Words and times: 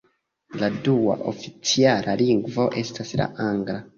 La 0.61 0.69
dua 0.87 1.17
oficiala 1.33 2.17
lingvo 2.23 2.65
estas 2.85 3.15
la 3.23 3.31
angla. 3.49 3.79